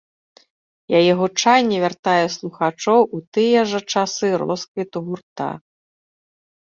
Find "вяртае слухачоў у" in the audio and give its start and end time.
1.83-3.21